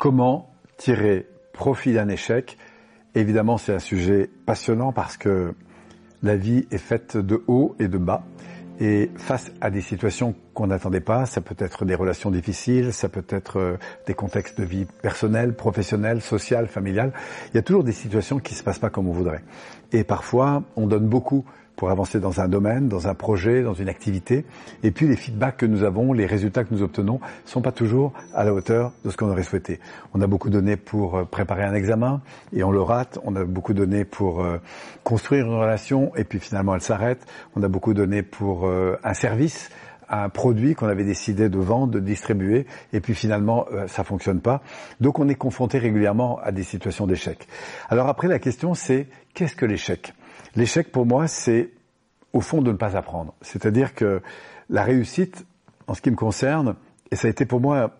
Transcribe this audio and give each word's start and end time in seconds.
comment 0.00 0.50
tirer 0.78 1.26
profit 1.52 1.92
d'un 1.92 2.08
échec 2.08 2.56
Évidemment, 3.14 3.58
c'est 3.58 3.74
un 3.74 3.80
sujet 3.80 4.30
passionnant 4.46 4.92
parce 4.92 5.16
que 5.16 5.54
la 6.22 6.36
vie 6.36 6.66
est 6.70 6.78
faite 6.78 7.16
de 7.18 7.44
hauts 7.46 7.76
et 7.78 7.86
de 7.86 7.98
bas. 7.98 8.24
Et 8.80 9.10
face 9.16 9.52
à 9.60 9.70
des 9.70 9.82
situations 9.82 10.34
qu'on 10.54 10.68
n'attendait 10.68 11.02
pas, 11.02 11.26
ça 11.26 11.42
peut 11.42 11.56
être 11.58 11.84
des 11.84 11.94
relations 11.94 12.30
difficiles, 12.30 12.94
ça 12.94 13.10
peut 13.10 13.26
être 13.28 13.58
euh, 13.58 13.76
des 14.06 14.14
contextes 14.14 14.58
de 14.58 14.64
vie 14.64 14.86
personnelle, 15.02 15.54
professionnelle, 15.54 16.22
sociale, 16.22 16.66
familiale. 16.66 17.12
Il 17.52 17.56
y 17.56 17.58
a 17.58 17.62
toujours 17.62 17.84
des 17.84 17.92
situations 17.92 18.38
qui 18.38 18.54
se 18.54 18.62
passent 18.62 18.78
pas 18.78 18.88
comme 18.88 19.06
on 19.06 19.12
voudrait. 19.12 19.42
Et 19.92 20.02
parfois, 20.02 20.62
on 20.76 20.86
donne 20.86 21.08
beaucoup 21.08 21.44
pour 21.80 21.90
avancer 21.90 22.20
dans 22.20 22.42
un 22.42 22.46
domaine, 22.46 22.88
dans 22.88 23.08
un 23.08 23.14
projet, 23.14 23.62
dans 23.62 23.72
une 23.72 23.88
activité. 23.88 24.44
Et 24.82 24.90
puis 24.90 25.08
les 25.08 25.16
feedbacks 25.16 25.56
que 25.56 25.64
nous 25.64 25.82
avons, 25.82 26.12
les 26.12 26.26
résultats 26.26 26.62
que 26.62 26.74
nous 26.74 26.82
obtenons, 26.82 27.20
sont 27.46 27.62
pas 27.62 27.72
toujours 27.72 28.12
à 28.34 28.44
la 28.44 28.52
hauteur 28.52 28.92
de 29.02 29.08
ce 29.08 29.16
qu'on 29.16 29.30
aurait 29.30 29.44
souhaité. 29.44 29.80
On 30.12 30.20
a 30.20 30.26
beaucoup 30.26 30.50
donné 30.50 30.76
pour 30.76 31.16
euh, 31.16 31.24
préparer 31.24 31.64
un 31.64 31.72
examen 31.72 32.20
et 32.52 32.62
on 32.64 32.70
le 32.70 32.82
rate. 32.82 33.18
On 33.24 33.34
a 33.34 33.44
beaucoup 33.44 33.72
donné 33.72 34.04
pour 34.04 34.44
euh, 34.44 34.58
construire 35.04 35.46
une 35.46 35.54
relation 35.54 36.14
et 36.16 36.24
puis 36.24 36.38
finalement 36.38 36.74
elle 36.74 36.82
s'arrête. 36.82 37.24
On 37.56 37.62
a 37.62 37.68
beaucoup 37.68 37.94
donné 37.94 38.22
pour 38.22 38.66
euh, 38.66 38.98
un 39.02 39.14
service 39.14 39.70
un 40.12 40.28
produit 40.28 40.74
qu'on 40.74 40.88
avait 40.88 41.04
décidé 41.04 41.48
de 41.48 41.58
vendre, 41.58 41.92
de 41.92 42.00
distribuer, 42.00 42.66
et 42.92 42.98
puis 43.00 43.14
finalement 43.14 43.66
ça 43.86 44.02
fonctionne 44.02 44.40
pas. 44.40 44.60
Donc 45.00 45.20
on 45.20 45.28
est 45.28 45.36
confronté 45.36 45.78
régulièrement 45.78 46.40
à 46.42 46.50
des 46.50 46.64
situations 46.64 47.06
d'échec. 47.06 47.46
Alors 47.88 48.08
après 48.08 48.26
la 48.26 48.40
question 48.40 48.74
c'est 48.74 49.06
qu'est-ce 49.34 49.54
que 49.54 49.66
l'échec? 49.66 50.12
L'échec 50.56 50.90
pour 50.90 51.06
moi, 51.06 51.28
c'est 51.28 51.70
au 52.32 52.40
fond 52.40 52.62
de 52.62 52.72
ne 52.72 52.76
pas 52.76 52.96
apprendre. 52.96 53.34
C'est-à-dire 53.42 53.94
que 53.94 54.22
la 54.68 54.84
réussite, 54.84 55.46
en 55.86 55.94
ce 55.94 56.00
qui 56.00 56.10
me 56.10 56.16
concerne, 56.16 56.76
et 57.10 57.16
ça 57.16 57.26
a 57.26 57.30
été 57.30 57.44
pour 57.44 57.60
moi 57.60 57.96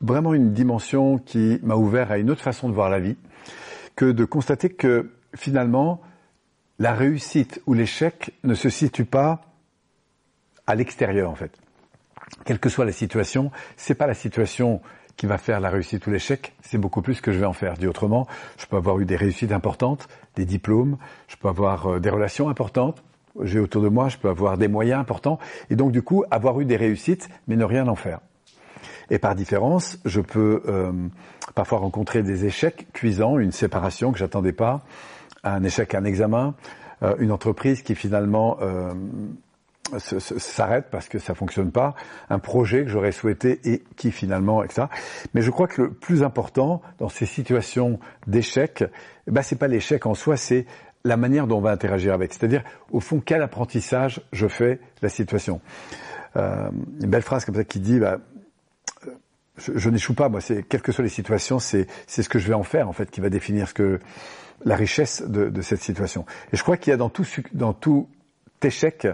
vraiment 0.00 0.34
une 0.34 0.52
dimension 0.52 1.18
qui 1.18 1.60
m'a 1.62 1.76
ouvert 1.76 2.10
à 2.10 2.18
une 2.18 2.30
autre 2.30 2.42
façon 2.42 2.68
de 2.68 2.74
voir 2.74 2.90
la 2.90 3.00
vie, 3.00 3.16
que 3.96 4.10
de 4.12 4.24
constater 4.24 4.70
que 4.70 5.10
finalement, 5.34 6.00
la 6.78 6.92
réussite 6.92 7.60
ou 7.66 7.74
l'échec 7.74 8.32
ne 8.44 8.54
se 8.54 8.68
situe 8.68 9.04
pas 9.04 9.42
à 10.66 10.74
l'extérieur 10.74 11.30
en 11.30 11.34
fait. 11.34 11.52
Quelle 12.44 12.58
que 12.58 12.68
soit 12.68 12.84
la 12.84 12.92
situation, 12.92 13.50
c'est 13.76 13.94
pas 13.94 14.06
la 14.06 14.14
situation 14.14 14.80
qui 15.16 15.26
va 15.26 15.36
faire 15.38 15.58
la 15.58 15.70
réussite 15.70 16.06
ou 16.06 16.10
l'échec, 16.10 16.54
c'est 16.62 16.78
beaucoup 16.78 17.02
plus 17.02 17.20
que 17.20 17.32
je 17.32 17.38
vais 17.40 17.46
en 17.46 17.52
faire. 17.52 17.74
Dit 17.74 17.88
autrement, 17.88 18.28
je 18.56 18.66
peux 18.66 18.76
avoir 18.76 19.00
eu 19.00 19.04
des 19.04 19.16
réussites 19.16 19.50
importantes, 19.50 20.08
des 20.36 20.44
diplômes, 20.44 20.96
je 21.26 21.36
peux 21.36 21.48
avoir 21.48 21.86
euh, 21.86 22.00
des 22.00 22.10
relations 22.10 22.48
importantes, 22.48 23.02
j'ai 23.42 23.60
autour 23.60 23.82
de 23.82 23.88
moi, 23.88 24.08
je 24.08 24.18
peux 24.18 24.28
avoir 24.28 24.58
des 24.58 24.68
moyens 24.68 25.00
importants, 25.00 25.38
et 25.70 25.76
donc 25.76 25.92
du 25.92 26.02
coup 26.02 26.24
avoir 26.30 26.60
eu 26.60 26.64
des 26.64 26.76
réussites, 26.76 27.28
mais 27.46 27.56
ne 27.56 27.64
rien 27.64 27.88
en 27.88 27.94
faire. 27.94 28.20
Et 29.10 29.18
par 29.18 29.34
différence, 29.34 29.98
je 30.04 30.20
peux 30.20 30.62
euh, 30.68 30.92
parfois 31.54 31.78
rencontrer 31.78 32.22
des 32.22 32.44
échecs 32.44 32.86
cuisants, 32.92 33.38
une 33.38 33.52
séparation 33.52 34.12
que 34.12 34.18
j'attendais 34.18 34.52
pas, 34.52 34.82
un 35.44 35.62
échec 35.62 35.94
à 35.94 35.98
un 35.98 36.04
examen, 36.04 36.54
euh, 37.02 37.14
une 37.18 37.32
entreprise 37.32 37.82
qui 37.82 37.94
finalement 37.94 38.58
euh, 38.60 38.92
s'arrête 39.98 40.86
parce 40.90 41.08
que 41.08 41.18
ça 41.18 41.34
fonctionne 41.34 41.70
pas, 41.70 41.94
un 42.28 42.38
projet 42.38 42.84
que 42.84 42.90
j'aurais 42.90 43.12
souhaité 43.12 43.60
et 43.64 43.82
qui 43.96 44.10
finalement, 44.10 44.62
etc. 44.62 44.88
Mais 45.32 45.40
je 45.40 45.50
crois 45.50 45.68
que 45.68 45.82
le 45.82 45.90
plus 45.92 46.22
important 46.22 46.82
dans 46.98 47.08
ces 47.08 47.24
situations 47.24 47.98
d'échec, 48.26 48.84
eh 49.26 49.30
ben 49.30 49.42
c'est 49.42 49.56
pas 49.56 49.68
l'échec 49.68 50.04
en 50.04 50.14
soi, 50.14 50.36
c'est 50.36 50.66
la 51.08 51.16
manière 51.16 51.46
dont 51.46 51.58
on 51.58 51.60
va 51.60 51.70
interagir 51.70 52.14
avec. 52.14 52.32
C'est-à-dire, 52.32 52.62
au 52.90 53.00
fond, 53.00 53.20
quel 53.24 53.42
apprentissage 53.42 54.20
je 54.32 54.46
fais 54.46 54.78
la 55.02 55.08
situation. 55.08 55.60
Euh, 56.36 56.68
une 57.00 57.10
belle 57.10 57.22
phrase 57.22 57.44
comme 57.44 57.54
ça 57.54 57.64
qui 57.64 57.80
dit, 57.80 57.98
bah, 57.98 58.18
euh, 59.06 59.10
je, 59.56 59.90
n'échoue 59.90 60.14
pas, 60.14 60.28
moi, 60.28 60.40
quelles 60.40 60.82
que 60.82 60.92
soient 60.92 61.04
les 61.04 61.10
situations, 61.10 61.58
c'est 61.58 61.86
ce 62.06 62.28
que 62.28 62.38
je 62.38 62.46
vais 62.46 62.54
en 62.54 62.62
faire 62.62 62.88
en 62.88 62.92
fait 62.92 63.10
qui 63.10 63.20
va 63.20 63.30
définir 63.30 63.72
la 64.64 64.76
richesse 64.76 65.22
de, 65.22 65.62
cette 65.62 65.82
situation. 65.82 66.26
Et 66.52 66.56
je 66.56 66.62
crois 66.62 66.76
qu'il 66.76 66.90
y 66.90 66.94
a 66.94 66.96
dans 66.96 67.08
tout 67.08 67.26
dans 67.52 67.72
tout 67.72 68.08
échec 68.62 69.06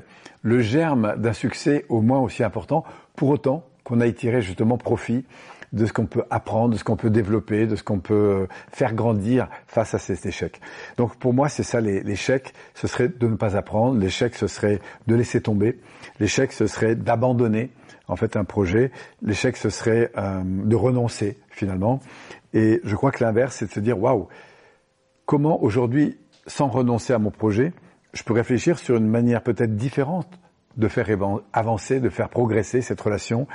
le 0.42 0.60
germe 0.60 1.14
d'un 1.18 1.32
succès 1.32 1.84
au 1.88 2.00
moins 2.00 2.18
aussi 2.18 2.42
important, 2.42 2.84
pour 3.14 3.28
autant 3.28 3.64
qu'on 3.84 4.00
aille 4.00 4.14
tirer 4.14 4.42
justement 4.42 4.78
profit 4.78 5.24
de 5.74 5.86
ce 5.86 5.92
qu'on 5.92 6.06
peut 6.06 6.24
apprendre, 6.30 6.74
de 6.74 6.78
ce 6.78 6.84
qu'on 6.84 6.96
peut 6.96 7.10
développer, 7.10 7.66
de 7.66 7.76
ce 7.76 7.82
qu'on 7.82 7.98
peut 7.98 8.14
euh, 8.14 8.46
faire 8.72 8.94
grandir 8.94 9.48
face 9.66 9.94
à 9.94 9.98
cet 9.98 10.24
échec. 10.24 10.60
Donc 10.96 11.16
pour 11.16 11.34
moi, 11.34 11.48
c'est 11.48 11.64
ça 11.64 11.80
l'échec, 11.80 12.54
ce 12.74 12.86
serait 12.86 13.08
de 13.08 13.26
ne 13.26 13.36
pas 13.36 13.56
apprendre, 13.56 13.98
l'échec 13.98 14.34
ce 14.36 14.46
serait 14.46 14.80
de 15.06 15.14
laisser 15.14 15.40
tomber, 15.40 15.80
l'échec 16.20 16.52
ce 16.52 16.66
serait 16.66 16.94
d'abandonner 16.94 17.70
en 18.06 18.16
fait 18.16 18.36
un 18.36 18.44
projet, 18.44 18.92
l'échec 19.22 19.56
ce 19.56 19.68
serait 19.68 20.10
euh, 20.16 20.42
de 20.44 20.76
renoncer 20.76 21.38
finalement. 21.50 22.00
Et 22.52 22.80
je 22.84 22.94
crois 22.94 23.10
que 23.10 23.24
l'inverse, 23.24 23.56
c'est 23.56 23.66
de 23.66 23.72
se 23.72 23.80
dire 23.80 24.00
waouh, 24.00 24.28
comment 25.26 25.62
aujourd'hui, 25.62 26.18
sans 26.46 26.68
renoncer 26.68 27.12
à 27.12 27.18
mon 27.18 27.30
projet, 27.30 27.72
je 28.12 28.22
peux 28.22 28.32
réfléchir 28.32 28.78
sur 28.78 28.96
une 28.96 29.08
manière 29.08 29.42
peut-être 29.42 29.74
différente 29.74 30.28
de 30.76 30.88
faire 30.88 31.06
avancer, 31.52 32.00
de 32.00 32.08
faire 32.08 32.28
progresser 32.28 32.80
cette 32.80 33.00
relation. 33.00 33.46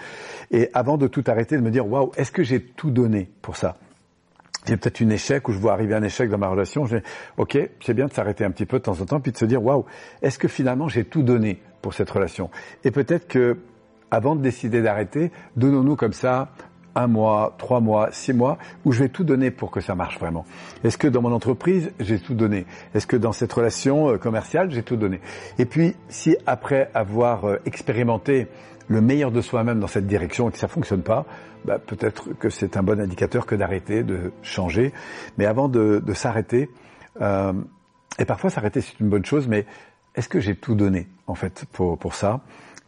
Et 0.51 0.69
avant 0.73 0.97
de 0.97 1.07
tout 1.07 1.23
arrêter, 1.27 1.55
de 1.55 1.61
me 1.61 1.71
dire, 1.71 1.87
waouh, 1.87 2.11
est-ce 2.15 2.31
que 2.31 2.43
j'ai 2.43 2.61
tout 2.61 2.91
donné 2.91 3.29
pour 3.41 3.55
ça? 3.55 3.77
J'ai 4.65 4.77
peut-être 4.77 4.99
une 4.99 5.11
échec 5.11 5.47
où 5.47 5.51
je 5.51 5.57
vois 5.57 5.73
arriver 5.73 5.95
un 5.95 6.03
échec 6.03 6.29
dans 6.29 6.37
ma 6.37 6.47
relation. 6.47 6.85
Je 6.85 6.97
dis, 6.97 7.03
ok, 7.37 7.57
c'est 7.83 7.93
bien 7.93 8.07
de 8.07 8.13
s'arrêter 8.13 8.43
un 8.43 8.51
petit 8.51 8.65
peu 8.65 8.79
de 8.79 8.83
temps 8.83 8.99
en 8.99 9.05
temps, 9.05 9.19
puis 9.19 9.31
de 9.31 9.37
se 9.37 9.45
dire, 9.45 9.63
waouh, 9.63 9.85
est-ce 10.21 10.37
que 10.37 10.47
finalement 10.47 10.87
j'ai 10.87 11.05
tout 11.05 11.23
donné 11.23 11.61
pour 11.81 11.93
cette 11.93 12.09
relation? 12.09 12.49
Et 12.83 12.91
peut-être 12.91 13.27
que, 13.27 13.57
avant 14.11 14.35
de 14.35 14.41
décider 14.41 14.81
d'arrêter, 14.81 15.31
donnons-nous 15.55 15.95
comme 15.95 16.13
ça 16.13 16.49
un 16.99 17.07
mois, 17.07 17.55
trois 17.57 17.79
mois, 17.79 18.09
six 18.11 18.33
mois, 18.33 18.57
où 18.85 18.91
je 18.91 19.03
vais 19.03 19.09
tout 19.09 19.23
donner 19.23 19.51
pour 19.51 19.71
que 19.71 19.81
ça 19.81 19.95
marche 19.95 20.19
vraiment. 20.19 20.45
Est-ce 20.83 20.97
que 20.97 21.07
dans 21.07 21.21
mon 21.21 21.31
entreprise, 21.31 21.91
j'ai 21.99 22.19
tout 22.19 22.33
donné? 22.33 22.65
Est-ce 22.93 23.07
que 23.07 23.15
dans 23.15 23.31
cette 23.31 23.51
relation 23.53 24.09
euh, 24.09 24.17
commerciale, 24.17 24.71
j'ai 24.71 24.83
tout 24.83 24.97
donné? 24.97 25.21
Et 25.57 25.65
puis, 25.65 25.95
si 26.09 26.35
après 26.45 26.91
avoir 26.93 27.45
euh, 27.45 27.57
expérimenté 27.65 28.47
le 28.87 29.01
meilleur 29.01 29.31
de 29.31 29.41
soi-même 29.41 29.79
dans 29.79 29.87
cette 29.87 30.07
direction 30.07 30.49
et 30.49 30.51
que 30.51 30.57
ça 30.57 30.67
fonctionne 30.67 31.03
pas, 31.03 31.25
bah, 31.65 31.79
peut-être 31.79 32.33
que 32.33 32.49
c'est 32.49 32.77
un 32.77 32.83
bon 32.83 32.99
indicateur 32.99 33.45
que 33.45 33.55
d'arrêter, 33.55 34.03
de 34.03 34.31
changer. 34.41 34.93
Mais 35.37 35.45
avant 35.45 35.69
de, 35.69 36.01
s'arrêter, 36.13 36.69
euh, 37.21 37.53
et 38.17 38.25
parfois 38.25 38.49
s'arrêter 38.49 38.81
c'est 38.81 38.99
une 38.99 39.09
bonne 39.09 39.25
chose, 39.25 39.47
mais 39.47 39.65
est-ce 40.15 40.27
que 40.27 40.39
j'ai 40.39 40.55
tout 40.55 40.75
donné 40.75 41.07
en 41.27 41.35
fait 41.35 41.65
pour, 41.71 41.97
pour 41.97 42.15
ça? 42.15 42.41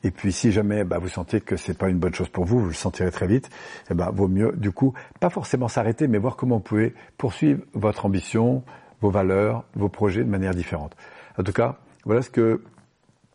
Et 0.03 0.11
puis 0.11 0.31
si 0.31 0.51
jamais 0.51 0.83
bah, 0.83 0.97
vous 0.99 1.09
sentez 1.09 1.41
que 1.41 1.55
c'est 1.55 1.77
pas 1.77 1.89
une 1.89 1.99
bonne 1.99 2.13
chose 2.13 2.29
pour 2.29 2.45
vous, 2.45 2.59
vous 2.59 2.67
le 2.67 2.73
sentirez 2.73 3.11
très 3.11 3.27
vite. 3.27 3.47
Et 3.47 3.91
eh 3.91 3.93
ben 3.93 4.09
vaut 4.11 4.27
mieux 4.27 4.53
du 4.55 4.71
coup 4.71 4.93
pas 5.19 5.29
forcément 5.29 5.67
s'arrêter, 5.67 6.07
mais 6.07 6.17
voir 6.17 6.35
comment 6.35 6.57
vous 6.57 6.63
pouvez 6.63 6.93
poursuivre 7.17 7.61
votre 7.73 8.05
ambition, 8.05 8.63
vos 9.01 9.09
valeurs, 9.09 9.63
vos 9.75 9.89
projets 9.89 10.23
de 10.23 10.29
manière 10.29 10.53
différente. 10.53 10.95
En 11.37 11.43
tout 11.43 11.53
cas, 11.53 11.77
voilà 12.05 12.21
ce 12.21 12.29
que 12.29 12.61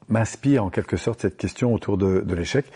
m'inspire 0.08 0.64
en 0.64 0.70
quelque 0.70 0.96
sorte 0.96 1.20
cette 1.20 1.36
question 1.36 1.74
autour 1.74 1.98
de, 1.98 2.22
l'échec. 2.34 2.66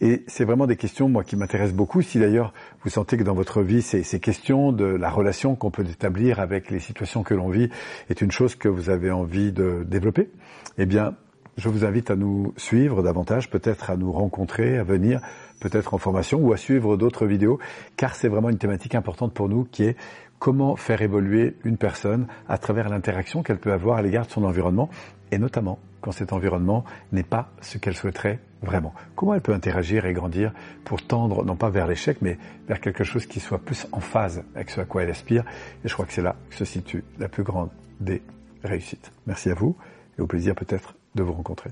Et 0.00 0.24
c'est 0.26 0.44
vraiment 0.44 0.66
des 0.66 0.76
questions, 0.76 1.08
moi, 1.08 1.24
qui 1.24 1.36
m'intéressent 1.36 1.76
beaucoup. 1.76 2.02
Si 2.02 2.18
d'ailleurs 2.18 2.52
vous 2.82 2.90
sentez 2.90 3.16
que 3.16 3.22
dans 3.22 3.34
votre 3.34 3.62
vie, 3.62 3.82
ces, 3.82 4.02
ces 4.02 4.20
questions 4.20 4.72
de 4.72 4.84
la 4.84 5.10
relation 5.10 5.54
qu'on 5.54 5.70
peut 5.70 5.84
établir 5.84 6.40
avec 6.40 6.70
les 6.70 6.80
situations 6.80 7.22
que 7.22 7.34
l'on 7.34 7.50
vit 7.50 7.68
est 8.08 8.20
une 8.20 8.30
chose 8.30 8.54
que 8.54 8.68
vous 8.68 8.90
avez 8.90 9.10
envie 9.10 9.52
de 9.52 9.84
développer, 9.86 10.30
eh 10.78 10.86
bien, 10.86 11.14
je 11.58 11.68
vous 11.68 11.84
invite 11.84 12.10
à 12.10 12.16
nous 12.16 12.54
suivre 12.56 13.02
davantage, 13.02 13.50
peut-être 13.50 13.90
à 13.90 13.96
nous 13.96 14.12
rencontrer, 14.12 14.78
à 14.78 14.84
venir, 14.84 15.20
peut-être 15.60 15.92
en 15.92 15.98
formation 15.98 16.38
ou 16.38 16.52
à 16.52 16.56
suivre 16.56 16.96
d'autres 16.96 17.26
vidéos, 17.26 17.58
car 17.96 18.14
c'est 18.14 18.28
vraiment 18.28 18.48
une 18.48 18.58
thématique 18.58 18.94
importante 18.94 19.34
pour 19.34 19.48
nous 19.48 19.64
qui 19.64 19.82
est 19.82 19.96
comment 20.38 20.76
faire 20.76 21.02
évoluer 21.02 21.56
une 21.64 21.76
personne 21.76 22.28
à 22.48 22.58
travers 22.58 22.88
l'interaction 22.88 23.42
qu'elle 23.42 23.58
peut 23.58 23.72
avoir 23.72 23.96
à 23.96 24.02
l'égard 24.02 24.26
de 24.26 24.30
son 24.30 24.44
environnement, 24.44 24.88
et 25.32 25.38
notamment 25.38 25.80
quand 26.00 26.12
cet 26.12 26.32
environnement 26.32 26.84
n'est 27.10 27.24
pas 27.24 27.50
ce 27.60 27.78
qu'elle 27.78 27.96
souhaiterait 27.96 28.38
vraiment. 28.62 28.94
Comment 29.16 29.34
elle 29.34 29.40
peut 29.40 29.52
interagir 29.52 30.06
et 30.06 30.12
grandir 30.12 30.52
pour 30.84 31.02
tendre, 31.02 31.44
non 31.44 31.56
pas 31.56 31.70
vers 31.70 31.88
l'échec, 31.88 32.18
mais 32.22 32.38
vers 32.68 32.80
quelque 32.80 33.02
chose 33.02 33.26
qui 33.26 33.40
soit 33.40 33.58
plus 33.58 33.88
en 33.90 33.98
phase 33.98 34.44
avec 34.54 34.70
ce 34.70 34.80
à 34.80 34.84
quoi 34.84 35.02
elle 35.02 35.10
aspire. 35.10 35.42
Et 35.84 35.88
je 35.88 35.92
crois 35.92 36.06
que 36.06 36.12
c'est 36.12 36.22
là 36.22 36.36
que 36.50 36.56
se 36.56 36.64
situe 36.64 37.02
la 37.18 37.28
plus 37.28 37.42
grande 37.42 37.70
des 37.98 38.22
réussites. 38.62 39.10
Merci 39.26 39.50
à 39.50 39.54
vous 39.54 39.76
et 40.16 40.22
au 40.22 40.28
plaisir 40.28 40.54
peut-être 40.54 40.94
de 41.14 41.22
vous 41.22 41.32
rencontrer. 41.32 41.70